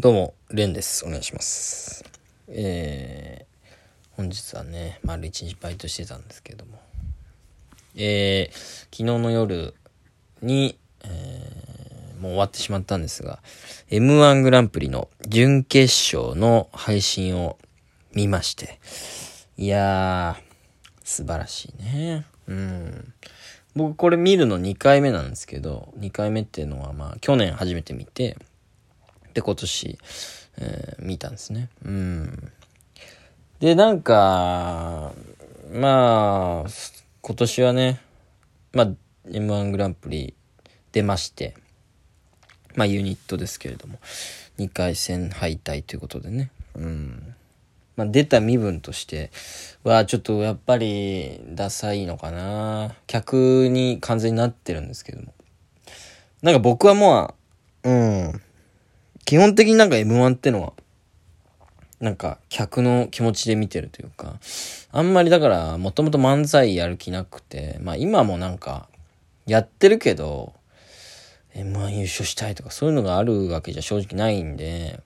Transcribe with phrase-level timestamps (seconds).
[0.00, 1.06] どうも、レンです。
[1.06, 2.04] お願いします。
[2.48, 6.80] えー、本日はね、丸一日バイトしてたんですけども、
[7.94, 8.54] えー、
[8.86, 9.72] 昨日の夜
[10.42, 13.38] に、えー、もう終わってしまったんですが、
[13.88, 17.56] M1 グランプリの準決勝の配信を
[18.14, 18.80] 見まして、
[19.56, 20.42] いやー、
[21.04, 22.26] 素晴らしいね。
[22.48, 23.14] うん。
[23.76, 28.36] 僕これ見るの2回目なんですけど、2回目っていうのはまあ去年初めて見て、
[29.34, 29.98] で今年、
[30.58, 31.68] えー見たんですね。
[31.84, 32.52] うん。
[33.60, 35.12] で、なんか、
[35.72, 36.70] まあ、
[37.20, 38.00] 今年はね、
[38.72, 38.88] まあ、
[39.28, 40.34] M1 グランプリ
[40.92, 41.54] 出まして、
[42.74, 43.98] まあユニットですけれども、
[44.58, 46.50] 2回戦敗退ということでね。
[46.74, 47.34] うん。
[47.96, 49.30] まあ出た身分として
[49.84, 52.94] は、ちょっとやっぱりダサいのかな。
[53.06, 55.32] 客に完全になってるんですけども。
[56.42, 57.34] なんか僕はも
[57.84, 58.42] う、うん。
[59.24, 60.72] 基本的になんか M1 ってのは、
[62.00, 64.38] なんか客の気持ちで見てるというか、
[64.92, 68.88] あんまりだからもともと漫才やる気なくて、まあ今もなんか
[69.46, 70.52] やってるけど、
[71.54, 75.00] M1 優勝したいとかそういうのがあるわけじゃ正直ないんで、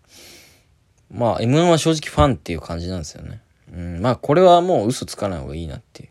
[1.10, 3.40] まあ M1 は正直ファンっていう感じなんですよね。
[3.72, 6.08] うん、まあこれはもう嘘つかない方がいいなっていう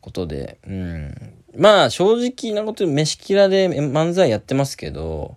[0.00, 1.14] ことで、うん。
[1.56, 5.36] まあ正直なこと飯キラで漫才やってますけど、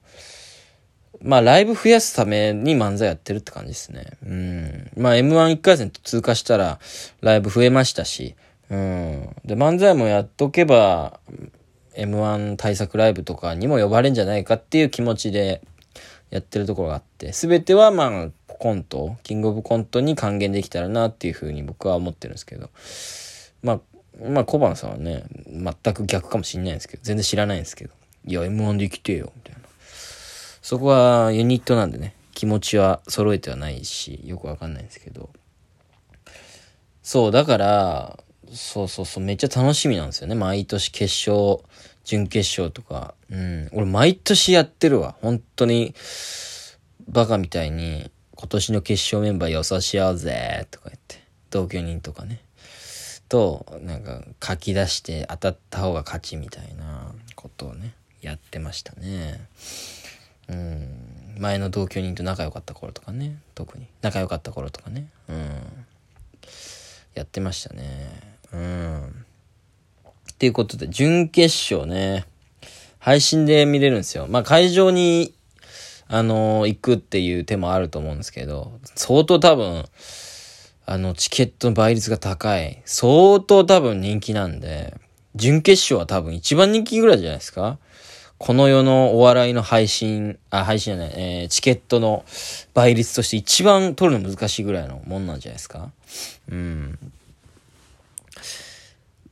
[1.28, 4.06] まあライブ増やすために漫才やってるって感じですね。
[4.25, 4.92] うん。
[4.95, 6.80] まあ M11 回戦通過したら
[7.20, 8.36] ライブ増えましたし、
[8.70, 9.36] うん。
[9.44, 11.20] で漫才もやっとけば
[11.98, 15.61] M1 対策ライブとかにも呼ばれるんじゃないかっていう気持ちで
[16.30, 22.70] やってるところがあって、すべてはまあコント、キングオブコントに還元できたらなっていうふうに僕は思ってるんですけど、
[23.64, 23.80] まあ、
[24.30, 27.94] まあ小判さんはね、全く逆かもしんないんですけど、全然知らないんですけど、
[28.25, 29.67] いや M1 で生きてよ、みたいな。
[30.68, 35.30] そこはユニットなんでね、気持ちは揃えてはないし、よくわかんないんですけど。
[37.02, 38.20] そう、だから、
[38.52, 40.36] そうそうそう、めっちゃ楽しみなんですよね。
[40.36, 41.64] 毎年決勝、
[42.04, 43.14] 準決勝とか。
[43.30, 43.70] うん。
[43.72, 45.16] 俺毎年やってるわ。
[45.22, 45.95] 本当に、
[47.08, 51.23] バカみたいに、今年の決勝メンバー予想しようぜ、とか言って。
[51.50, 52.42] 同居人とかね。
[53.30, 59.39] と、なんか書き出して当たった方が勝ちみたいなことをね、やってましたね。
[60.49, 61.37] うん。
[61.39, 63.37] 前の同居人と仲良かった頃とかね。
[63.55, 63.87] 特に。
[64.02, 65.09] 仲良かった頃とかね。
[65.30, 65.85] うん。
[67.13, 68.37] やってましたね。
[68.53, 69.25] うん。
[70.31, 72.25] っていうことで、準決勝ね。
[72.99, 74.27] 配信で見れるんですよ。
[74.27, 75.33] まあ会場に、
[76.09, 79.85] あの行くっていう手もあると思うんですけど、相当多分、
[80.85, 82.81] あの、チケットの倍率が高い。
[82.85, 84.95] 相当多分人気なんで、
[85.35, 87.77] 準決勝は多分一番人気ぐらいじゃないですか
[88.37, 92.23] この世のお笑いの配信、あ、配信じゃない、えーチケットの
[92.73, 95.89] 倍率として一番取るの難しいぐらいのもんなんじゃないですか？
[96.49, 96.99] うん。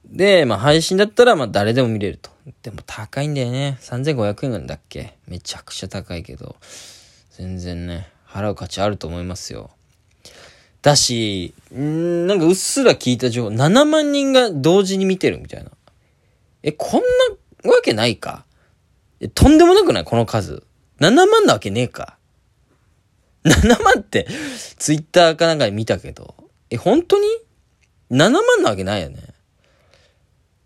[0.07, 2.31] で、まあ配信だったらまあ誰でも見れると。
[2.63, 3.77] でも高いんだよね。
[3.81, 5.13] 3500円なんだっけ？
[5.27, 6.55] めちゃくちゃ高いけど。
[7.31, 9.69] 全然ね、払う価値あると思いますよ。
[10.81, 15.71] だし、んなんかうっすら聞いた情報、7万人が同時に見てるみたいな。
[16.63, 17.01] え、こん
[17.63, 18.45] なわけないか、
[19.33, 20.03] とんでもなくない？
[20.03, 20.63] この数。
[20.99, 22.17] 7万なわけねえか。
[23.43, 24.27] 7万って、
[24.77, 26.35] ツイッターかなんかで見たけど。
[26.69, 27.27] え、本当に
[28.11, 29.21] ?7 万なわけないよね。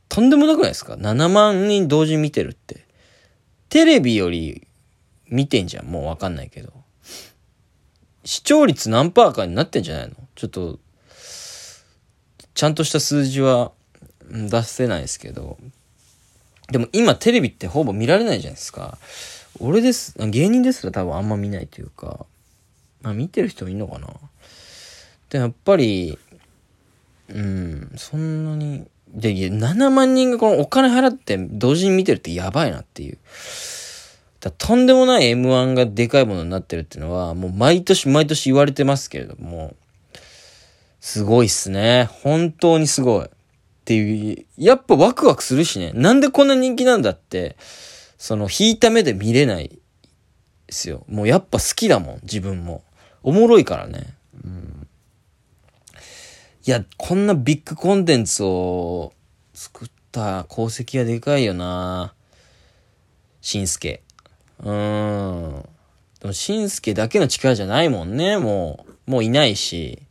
[0.07, 2.85] とんでもなくないですか ?7 万人同時見てるって。
[3.69, 4.67] テレビより
[5.27, 5.85] 見てんじゃん。
[5.85, 6.73] もうわかんないけど。
[8.23, 10.16] 視聴率何パーかになってんじゃないの？
[10.35, 10.79] ちょっと、
[12.53, 13.71] ちゃんとした数字は
[14.31, 15.57] 出せないですけど。
[16.72, 18.97] でも今テレビってほぼ見られないじゃないですか。
[19.59, 22.25] 俺です、芸人ですら多分あんま見ないというか、
[23.02, 24.07] まあ見てる人もいるのかな。
[25.29, 26.18] で、やっぱり、
[27.29, 33.18] うん、そんなに、で、いや7万人がこのお金払って同時に見てるってやばいなっていう。
[34.40, 39.76] だとんでもない M1 がでかいものになってるっていうのは、もう毎年毎年言われてますけれども、
[41.02, 42.09] すごいっすね。
[42.23, 43.29] 本当にすごい。
[43.90, 45.91] っていう、やっぱワクワクするしね。
[45.96, 47.58] なんでこんな人気なんだって、
[48.20, 49.78] その、引いた目で見れないで
[50.70, 51.06] すよ。
[51.08, 52.84] もうやっぱ好きだもん、自分も。
[53.24, 54.14] おもろいからね。
[54.46, 54.88] うん。
[56.68, 59.12] いや、こんなビッグコンテンツを
[59.56, 62.14] 作った功績がでかいよな
[63.41, 64.03] しんすけ。
[64.59, 65.70] うーん。
[66.20, 69.12] でも、しんすけだけの力じゃないもんね、もう。
[69.12, 70.03] もういないし。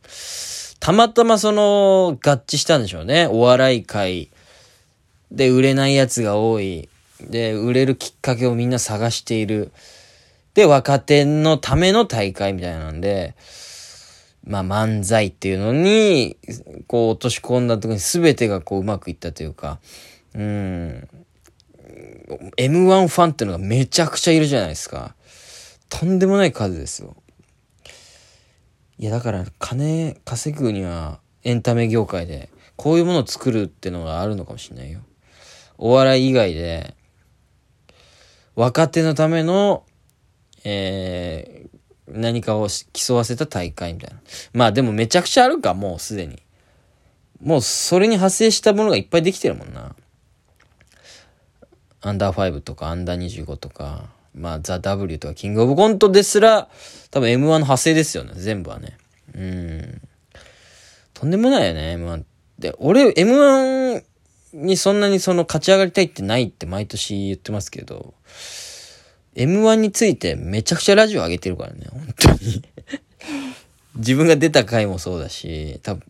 [0.79, 3.27] たまたまその、合致したんでしょうね。
[3.27, 4.29] お笑い界
[5.31, 6.89] で売れないやつが多い。
[7.21, 9.71] で、売れるきっかけをみんな探している。
[10.53, 13.35] で、若手のための大会みたいなんで、
[14.45, 16.37] まあ漫才っていうのに、
[16.87, 19.79] こう落とし込んだ時に全てがこううまくいったというか、
[20.33, 21.07] うん。
[22.57, 25.15] M1 ファンっていうのがめちゃくちゃいるじゃないですか。
[25.89, 27.15] とんでもない数ですよ。
[28.99, 34.99] いやだから金稼ぐにはエンタメ業界でこういうものを作るってのがあるのかもしれないよ。
[35.77, 36.95] お笑い以外で
[38.55, 39.85] 若手のための、
[40.65, 41.79] えー、
[42.09, 44.19] 何かを競わせた大会みたいな。
[44.51, 46.43] まあでもめちゃくちゃあるか、もうすでに。
[47.41, 49.95] もうそれに派生したものがいっぱいできてるもんな。
[52.01, 56.69] アンダー5とかアンダー25とか、まあザ・ W とかキングオブコントですら、
[57.11, 58.97] 多分 M1 の派生ですよね、全部はね。
[59.35, 60.01] うん。
[61.13, 62.23] とんでもないよね、M1 っ
[62.61, 62.73] て。
[62.77, 64.03] 俺、M1
[64.53, 68.13] にそんなにその勝ち上がりたいってないって毎年言ってますけど、
[69.35, 72.63] M1 についてめちゃくちゃラジオ上げてるからね、本当に
[73.95, 76.03] 自分が出た回もそうだし、多分、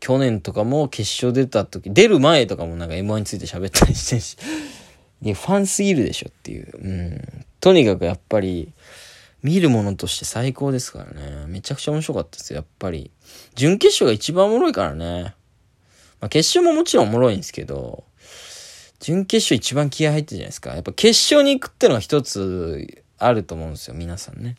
[0.00, 4.36] 去年とかも決勝出た時、出る前とかもなんか M1 について喋ったりしてるし、
[5.22, 6.70] いや、ファンすぎるでしょっていう。
[6.76, 7.44] うん。
[7.60, 8.72] とにかくやっぱり、
[9.42, 11.46] 見るものとして最高ですからね。
[11.46, 13.10] めちゃくちゃ面白かったですよ、やっぱり。
[13.54, 15.34] 準決勝が一番おもろいからね。
[16.20, 18.04] まあ、決勝ももちろんおもろいんですけど、
[19.00, 20.74] 準決勝一番気合入ってるじゃないですか。
[20.74, 24.56] やっぱ決勝に行くってのが一つあると思うんですよ、皆さんね。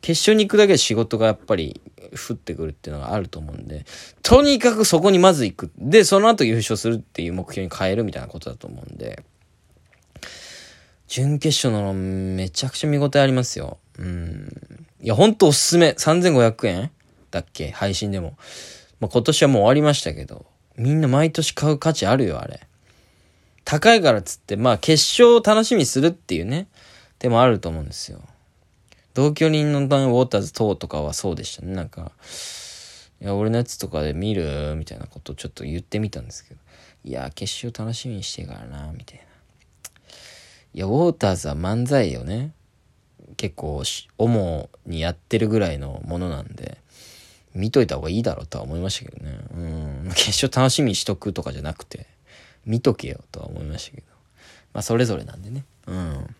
[0.00, 1.80] 決勝に行くだけで仕事がやっぱり
[2.12, 3.84] 降ってくるっていうのがあると思うんで、
[4.22, 5.70] とにかくそこにまず行く。
[5.76, 9.22] で、その後優勝するっていう目標に変えるみたいなことだと思うんで、
[11.14, 13.78] 準決勝のめちゃくちゃ見応えありますよ。
[14.00, 14.52] うん。
[15.00, 15.90] いや、ほんとおすすめ。
[15.90, 16.90] 3500円
[17.30, 17.70] だっけ？
[17.70, 18.36] 配信でも。
[18.98, 20.44] まあ、今年はもう終わりましたけど、
[20.76, 22.66] みんな毎年買う価値あるよ、あれ。
[23.64, 26.66] 高いからっつって、まあ決勝を楽しみにするっていうね、
[27.20, 28.20] でもあると思うんですよ。
[29.14, 31.76] 同居人のウォーターズ等とかはそうでしたね。
[31.76, 32.10] なんか、
[33.20, 34.74] いや、俺のやつとかで見る？
[34.76, 36.60] みたいなことをちょっと言ってみたんですけど、
[37.04, 39.33] いや、決勝楽しみにしてからな、みたいな。
[40.74, 42.52] いや、ウォーターズは漫才をね、
[43.36, 43.82] 結構
[44.18, 46.78] 主にやってるぐらいのものなんで、
[47.54, 49.38] 見といた方がいいだろうとは思いましたけどね。
[49.54, 50.12] うん。
[50.16, 52.06] 決勝楽しみにしとくとかじゃなくて、
[52.66, 54.06] 見とけよとは思いましたけど。
[54.72, 55.64] まあ、それぞれなんでね。
[55.86, 56.36] うん。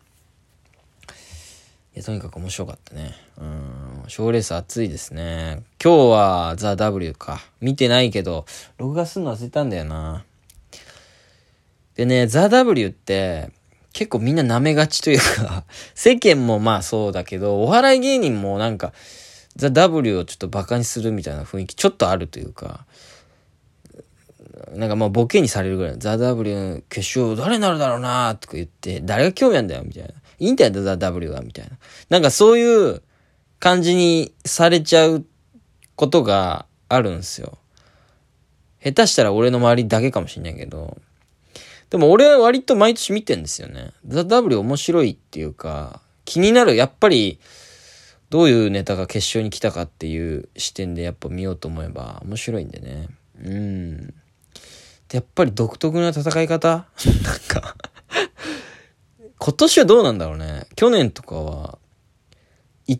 [1.94, 3.14] いや、とにかく面白かったね。
[3.38, 4.04] うん。
[4.08, 5.62] 賞レース熱いですね。
[5.80, 7.40] 今日はザ・ W か。
[7.60, 8.46] 見てないけど、
[8.78, 10.24] 録画するの忘れたんだよな。
[11.94, 13.52] でね、ザ・ W って、
[13.94, 15.64] 結構みんな舐めがちというか
[15.94, 18.92] 世間もまあそうだけど、お笑い芸人もなんか、
[19.56, 22.86] ザ・ W をちょっとバカにするみたいな雰囲気ちょっとあるというか、
[24.74, 30.08] なんかもうボケにされるぐらい、ザ・ W 決勝誰になるだろうなとか言って、誰が興味あるんだよみたいな。
[30.40, 31.70] いいんだよ、ザ・ W はみたいな。
[32.10, 33.00] なんかそういう
[33.60, 35.24] 感じにされちゃう
[35.94, 37.58] ことがあるんですよ。
[38.82, 40.98] 下手したら俺の周りだけかもしんないけど、
[41.94, 43.92] でも俺は割と毎年見てんですよね。
[44.04, 47.38] ザ・ W 面白いっていうか、気になる、やっぱり、
[48.30, 53.06] どういうネタが決勝に来たかっていう視点でやっぱ見ようと思えば面白いんでね。
[53.40, 54.14] うん。
[55.12, 56.88] やっぱり独特な戦い方？
[57.22, 57.76] なんか
[59.38, 60.66] 今年はどうなんだろうね。
[60.74, 61.78] 去年とかは、
[62.88, 62.96] い、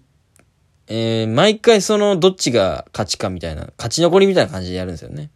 [0.87, 5.33] えー、毎回そのどっちが勝ちかみたいな、勝ち残りみたいな感じでやるんですよね。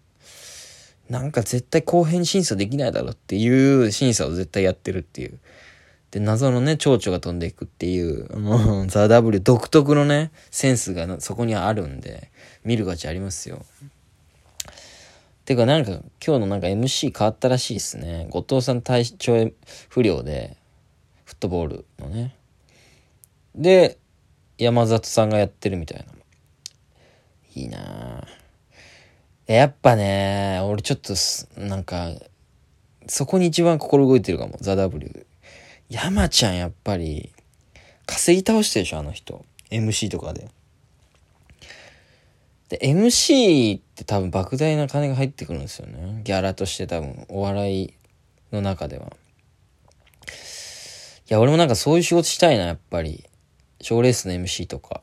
[1.09, 5.39] なんか絶対後編審査できないだろっていう審査を絶対やってるっていう。
[6.11, 12.31] で、謎のね、蝶々が飛んでいくっていう、もう、 ザ・ W 独特のね、センスがそこにあるんで、
[12.65, 13.65] 見る価値ありますよ。
[15.45, 15.93] てかなんか
[16.25, 18.27] 今日のなんか MC 変わったらしいですね。
[18.31, 19.51] 後藤さん体調
[19.89, 20.57] 不良で、
[21.25, 22.35] フットボールのね。
[23.55, 23.99] で、
[24.59, 26.05] 山里さんがやってるみたいな。
[27.55, 28.38] いいなぁ
[29.49, 31.15] やっぱね、俺ちょっと
[31.59, 32.11] なんか、
[33.07, 35.27] そこに一番心動いてるかも、ザ・ W。
[35.89, 37.33] 山ちゃんやっぱり、
[38.05, 39.47] 稼ぎ倒してるでしょ、あの人。
[39.71, 40.51] MC とかで。
[42.69, 46.21] で、MC って多分莫大な金が入ってくるんですよね。
[46.25, 47.95] ギャラとして多分、お笑い
[48.53, 49.07] の中では。
[49.07, 49.09] い
[51.33, 53.25] や、俺もなんかそういう仕事したいな、やっぱり。
[53.81, 55.01] 賞レースの MC とか。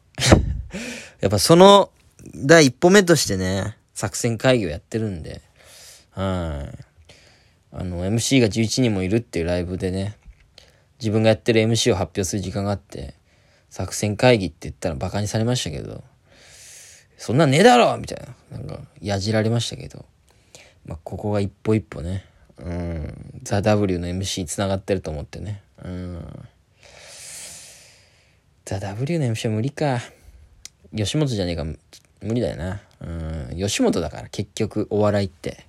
[1.19, 1.89] やっぱその
[2.35, 5.41] 第一歩目としてね、作戦会議をやってるんで、
[6.11, 6.85] はい。
[7.71, 10.17] あの、MC が11人もいるっていうライブでね、
[10.99, 13.15] 自分がやってる MC を発表する時間があって、
[13.69, 16.03] 作戦会議って言ったらバカにされましたけど、
[17.17, 18.57] そんなんねえだろみたいな。
[18.57, 20.05] なんか、やじられましたけど。
[20.85, 22.25] まあ、ここが一歩一歩ね。
[22.57, 23.41] うん。
[23.43, 25.61] ザ・ W の MC に繋がってると思ってね。
[25.83, 26.47] うん。
[28.65, 30.01] ザ・ W の MC は無理か。
[30.95, 32.81] 吉本じゃねえか、無理だよな。
[33.05, 35.65] うん、吉本だから結局お笑いって。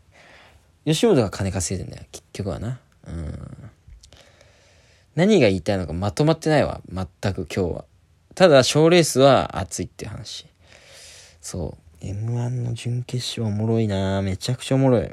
[0.86, 2.80] 吉本が金稼いでんだよ、結局はな。
[3.06, 3.70] うん。
[5.16, 7.84] 何が言いたいのかまとまってないわ、全く今日は。
[8.34, 10.46] ただ、賞レースは熱いっていう話。
[11.40, 12.04] そう。
[12.04, 15.10] M1 の準決勝おもろいなめちゃくちゃおもろい。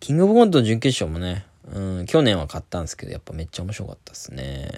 [0.00, 4.68] キングオブコントの準決勝もね、うん、去年は買ったんですけど、やっぱめっちゃ面白かったですね。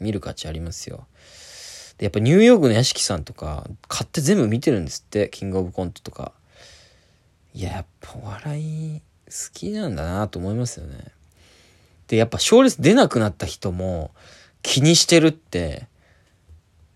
[0.00, 1.06] 見る価値ありますよ。
[1.98, 6.32] で、やっぱニューヨークの屋敷さんとか、買って全部見てるんですって、キングオブコントとか。
[7.54, 10.98] いや、やっぱお笑い好きなんだなと思いますよね。
[12.08, 14.10] で、やっぱ賞レース出なくなった人も
[14.62, 15.86] 気にしてるって、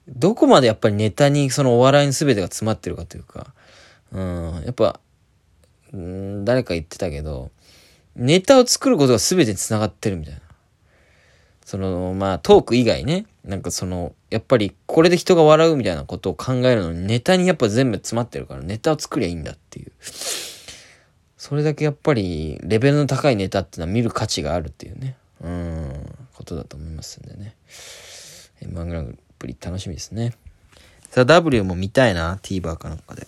[0.08, 3.52] どこまでやっぱりネタにそのお笑いの全てが詰まってるかというか、
[4.12, 5.00] うん、やっぱ、
[5.92, 7.50] うん、誰か言ってたけど、
[8.16, 10.40] ネタを作ることが全てに繋がってるみたいな。
[11.64, 13.26] その、まあ、トーク以外ね。
[13.48, 19.92] なんかその、やっぱりこれで人が笑うみたいなことを考えるのにネタにやっぱ全部詰まってるからネタを作りゃいいんだっていう。
[21.38, 25.16] それだけやっぱりレベルの高いネタっていうのは見る価値があるっていうね。
[25.40, 27.56] うん、ことだと思いますんでね。
[28.60, 30.34] M1 グランプリ楽しみですね。
[31.08, 33.26] さあ W も見たいな、TVer かなんかで。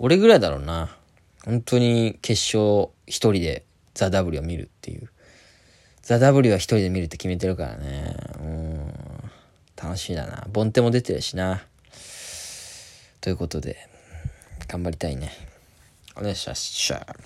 [0.00, 0.96] 俺ぐらいだろうな。
[1.44, 5.08] 本当に決勝一人でザ・ W を見るっていう。
[6.08, 8.16] ザ・ W は一人で見るって決めてるからね。
[8.40, 8.94] うん。
[9.76, 10.46] 楽しいだな。
[10.50, 11.62] ボンテも出てるしな。
[13.20, 13.76] ということで、
[14.68, 15.30] 頑張りたいね。
[16.16, 17.18] お願いします。